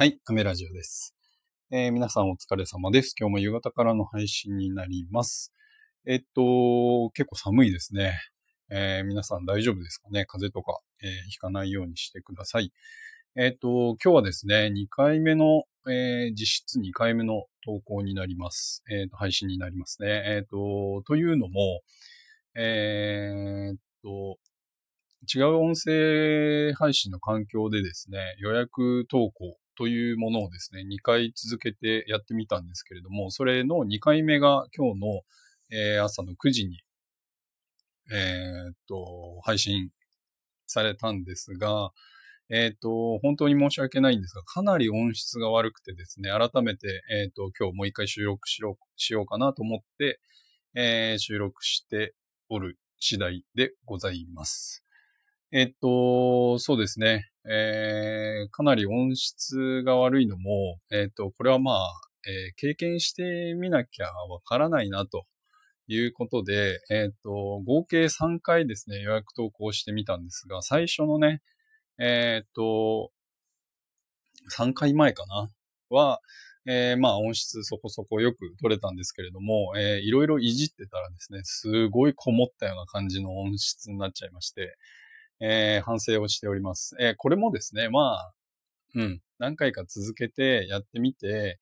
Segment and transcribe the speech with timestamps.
[0.00, 1.16] はい、アメラジオです。
[1.72, 3.16] えー、皆さんお疲れ様です。
[3.18, 5.52] 今日も夕方からの配信になります。
[6.06, 8.16] えっと、結構寒いですね。
[8.70, 10.24] えー、皆さん大丈夫ですかね？
[10.24, 12.72] 風邪とか、えー、ひかないようにしてください。
[13.34, 18.84] えっと、今日はですね、2回目の、え実質2回目の投稿になります。
[18.88, 20.22] えっと、配信になりますね。
[20.26, 21.80] えっと、というのも、
[22.54, 24.38] えっと、
[25.26, 35.20] 違う音声配信の環境でですね、予約投稿というものをですね、2回続けてやってみたんですけれども、それの2回目が今日の、
[35.70, 36.80] えー、朝の9時に、
[38.10, 39.90] えー、っと、配信
[40.66, 41.92] されたんですが、
[42.50, 50.18] えっ、と、本当に申し訳ないんですが、かなり音質が悪くてですね、改めて、えっ、と、今日もう一回収録しようしようかなと思って、
[50.74, 52.14] えー、収録して
[52.48, 54.87] おる次第でございます。
[55.50, 57.30] えっと、そうですね。
[57.50, 65.24] えー、かなり音質が悪いのも、えっと、これはまあ、えー、経験してみなきゃわからないなと
[65.86, 71.40] いうことで、えっと、合計3回ですね、予約投稿してみたんですが、最初のね、
[71.98, 73.10] えっと、
[74.54, 75.50] 3回前かな
[75.88, 76.20] は、
[76.66, 84.76] えー、まあ音質そこそこよく取れたんですけれども、えー、いろいろいじってたらですね、すごいこもったような感じの音質になっちゃいまして、
[85.40, 86.96] えー、反省をしております。
[87.00, 88.32] えー、これもですね、まあ、
[88.94, 91.58] うん、何回か続けてやってみて、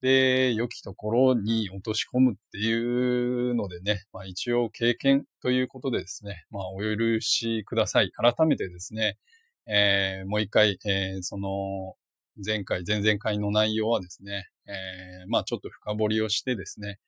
[0.00, 8.10] で、良きところに落とし込むっていうのでね、まあ一応経験ということでですね、まあお許しください。
[8.12, 9.18] 改めてですね、
[9.66, 11.96] えー、もう一回、えー、その、
[12.44, 16.98] 前回、前々回の内容はですね、えー、まあちょっと深掘りをしてですね、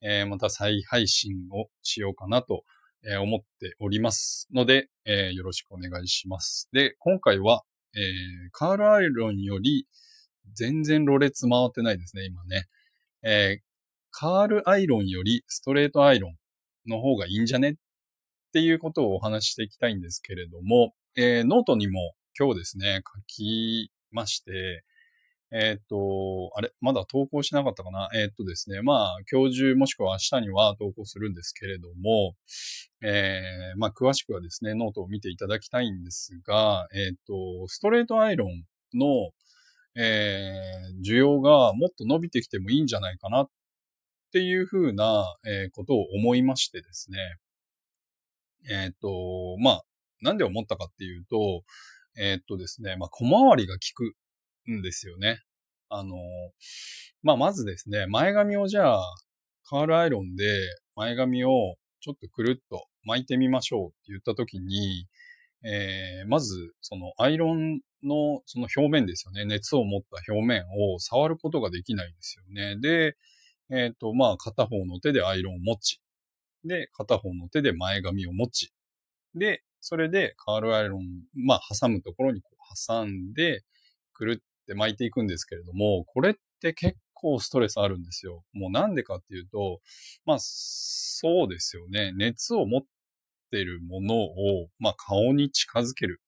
[0.00, 2.62] え、また再配信をしようかなと
[3.04, 6.68] えー、思っておりますので、えー、よろしくお願いします。
[6.72, 7.62] で、今回は、
[7.94, 8.02] えー、
[8.52, 9.86] カールアイロンより
[10.54, 12.66] 全然ろれつ回ってないですね、今ね。
[13.22, 13.58] え
[14.10, 16.36] カールアイロンよりストレートアイロン
[16.88, 17.70] の方がいいんじゃね？
[17.70, 17.74] っ
[18.52, 24.84] ていうことをお話していきたいんですけれども、えノートにも今日ですね、書きまして、
[25.50, 28.10] えっ、と、あれ、まだ投稿しなかったかな？
[28.14, 32.34] えっ、とですね、まあ、今日中もしくは明日には投稿するんですけれども、
[33.00, 38.64] えー、まあ、詳しくはですね、ノートを見ていただきたいんですが、えっ、と、ストレートアイロン
[38.98, 39.30] の、
[39.94, 43.50] えー、需要がもっと伸びてきてもいいんじゃないかなっ
[44.32, 47.18] ていうふうな、えー、ことを思いましてですね、
[48.68, 49.84] えっ、と、まあ、
[50.20, 51.62] なんで思ったかっていうと、
[52.18, 54.14] えっ、とですね、まあ、小回りが効く
[54.70, 55.40] んですよね。
[55.88, 56.16] あの、
[57.22, 59.14] まあ、まずですね、前髪をじゃあ、
[59.64, 60.60] カールアイロンで
[60.96, 65.06] 前髪をちょっとくるっと巻いてみましょうって言った時に、
[65.64, 69.44] えー、まず、そのアイロンのその表面ですよね。
[69.44, 70.64] 熱を持った表面
[70.94, 72.76] を触ることができないんですよね。
[72.80, 73.16] で、
[73.70, 76.00] えっ、ー、と、まあ、片方の手でアイロンを持ち、
[76.64, 78.72] で、片方の手で前髪を持ち、
[79.34, 81.02] で、それでカールアイロン、
[81.34, 82.56] まあ、挟むところにこう
[82.88, 83.62] 挟んで、
[84.12, 88.44] くるっって巻いていくんですけれども、これって結構ストレスあるんですよ。
[88.52, 89.80] もうなんでかっていうと、
[90.26, 92.12] まあ、そうですよね。
[92.12, 92.82] 熱を持っ
[93.50, 96.20] てるものを、まあ、顔に近づける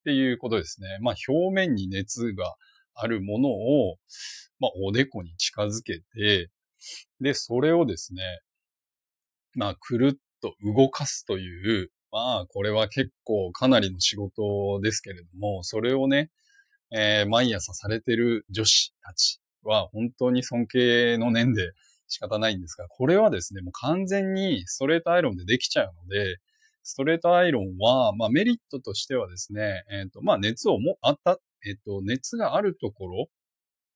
[0.00, 0.98] っていうことですね。
[1.00, 2.56] まあ、表面に熱が
[2.94, 3.96] あるものを、
[4.58, 6.50] まあ、おでこに近づけて、
[7.20, 8.22] で、それをですね、
[9.54, 16.30] まあ、くるっと動かすという、まあ、これは結構かなりの仕事ですけれども、それをね、
[16.96, 21.72] えー、毎朝されてる女子たちは本当に尊敬の念で
[22.06, 26.38] 仕方ないんですが、これはですね、もう完全にストレートアイロンでできちゃうので、
[26.84, 33.28] ストレートアイロンは、まあメリットとしてはですね、えっ、ー、と、まあ熱をも、あった、えっ、ー、と、熱があるところ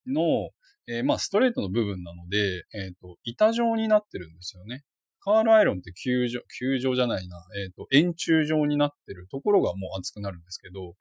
[0.06, 0.50] の、
[0.88, 4.82] えー、まあストレートの部分なので、えっ、と、板状になってるんですよね。
[5.20, 10.94] カールアイロンって球状、球状じゃないな、えっ、と、円柱状になってるところがもう熱くなるんですけど、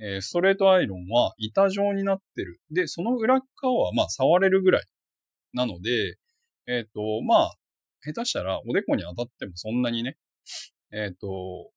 [0.00, 2.60] えー、ストレートアイロンは板状になってる。
[2.70, 4.84] で、その裏側はまあ触れるぐらい。
[5.52, 6.18] なので、
[6.66, 7.54] えっ、ー、と、まあ、
[8.00, 10.16] 下手したらおでこに当たってもそんなにね、
[10.92, 11.70] えっ、ー、と、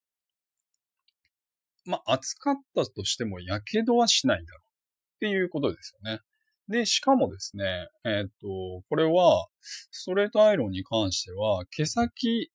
[1.85, 6.19] まあ、熱かったとしても火傷はしないだろうっていうことですよね。
[6.67, 12.51] で、しかもですね、えっ、と、これは、ストレートアイロンに関しては、毛先、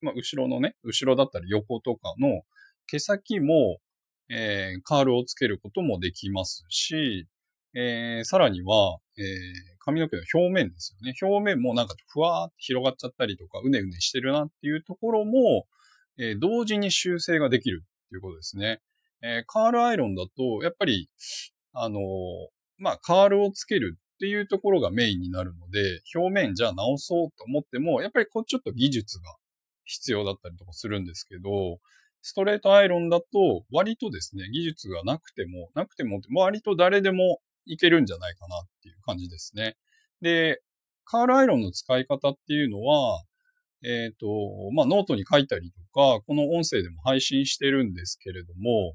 [0.00, 2.42] まあ、後ろのね、後ろだったり横とかの
[2.86, 3.78] 毛先も、
[4.30, 7.26] えー、カールをつけることもできますし、
[7.74, 9.24] えー、さらには、えー、
[9.78, 11.14] 髪の毛の表面ですよね。
[11.20, 15.66] 表面もなんかふわーって広がっちゃったりとか、うねうねしてるなっていうところも、
[16.18, 18.80] えー、同時に修正ができるっていうことですね。
[19.22, 21.08] えー、カールアイロンだと、やっぱり、
[21.72, 22.00] あの
[22.78, 29.36] まあ、カールをつけるっていうところがメインになるので、表面じゃあ直そうと思っても、やっぱりこうちょっと技術が
[29.84, 31.78] 必要だったりとかするんですけど、
[32.22, 39.76] ストレートアイロンだと割とですね、技術がなくても、なくても、割と誰でもいけるんじゃないかなっていう感じですね。
[40.20, 40.60] で、
[41.04, 43.22] カールアイロンの使い方っていうのは、
[43.84, 48.94] えっ、ー、と、まあ、ノートに書いたりとか、この音声でも配信してるんですけれども、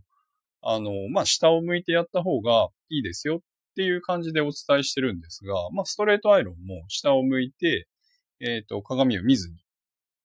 [0.61, 3.39] あの、まあ、下を向いてやった方がいいですよっ
[3.75, 7.87] ていう感じでお伝えしてるんですが、まあ、ストレートアイロンも下を向いて、
[8.39, 9.57] えっ、ー、と、鏡を見ずに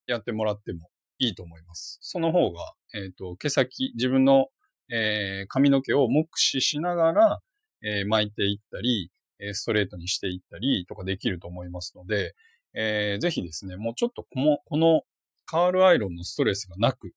[0.07, 1.99] やってもらってもいいと思います。
[2.03, 4.49] その方が、えっ、ー、と、毛先、自分の、
[4.91, 7.41] えー、髪の毛を目視しながら、
[7.83, 12.35] えー、巻いていったり、えストレートにしていったりとかできると思いますので、
[12.75, 15.03] えー、ぜひですね、もうちょっとこの、この
[15.47, 17.13] カールアイロンのストレスがなく、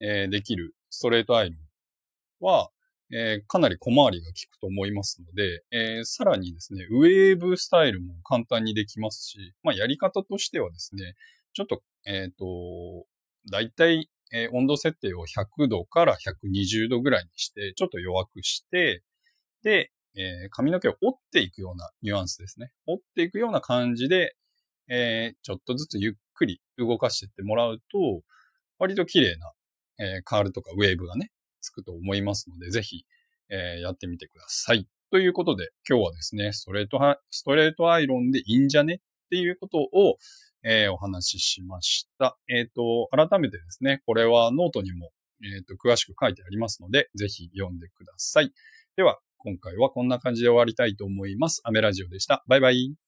[0.00, 2.70] えー、できるストレートアイロンは、
[3.12, 11.14] えー、かなり小回りが効くと思いますので、えー、さらにですね、ウェーブスタイルも簡単にできますし、まあ、やり方としてはですね、
[11.52, 13.06] ちょっと、えっ、ー、と、
[13.50, 19.02] だいたい、え温度設定を100度から120度ぐらいにして、ちょっと弱くして、
[19.62, 22.72] で、え髪の毛を折っていくようなニュアンスですね。
[22.86, 24.36] 折っていくような感じで、
[24.88, 28.22] えちょっとずつゆっくり動かしていってもらうと、
[28.78, 29.52] 割と綺麗な、
[29.98, 31.30] えカールとかウェーブがね、
[31.60, 33.04] つくと思いますので、ぜひ、
[33.50, 34.86] え、やってみてください。
[35.10, 36.98] ということで、今日はですね、ストレート
[37.30, 38.94] ストレートアイロンでいいんじゃね？
[38.94, 38.98] っ
[39.30, 40.16] ていうことを、
[40.64, 42.36] えー、お話ししました。
[42.48, 45.10] えっ、ー、と、改めてですね、これはノートにも、
[45.42, 48.52] えっ、と、詳しく書いてありますので、ぜひ読んでください。
[48.96, 51.60] では、今回はこんな感じで終わりたいと思います。
[51.64, 52.44] アメラジオでした。
[52.48, 53.03] バイバイ。